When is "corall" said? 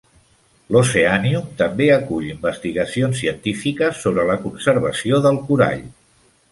5.51-5.91